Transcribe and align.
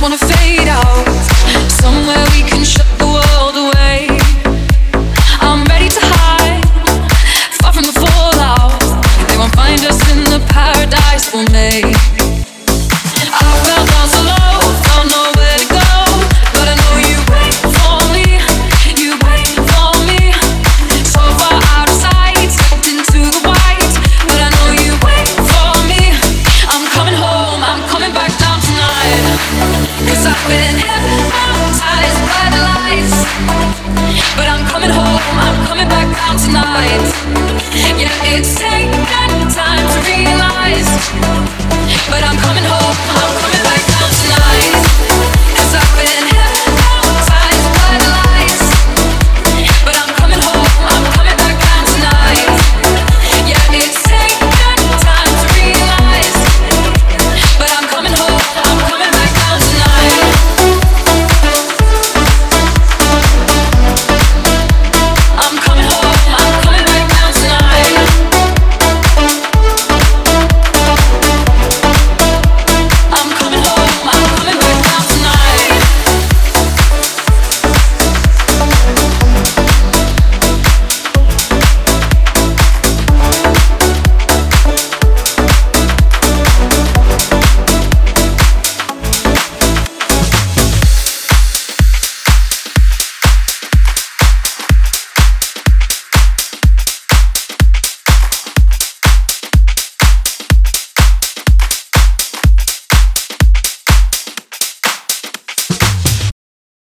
wanna 0.00 0.16
fade 0.16 0.68
out. 0.68 1.06
Somewhere 1.70 2.24
we 2.32 2.42
can 2.42 2.64
shut. 2.64 2.99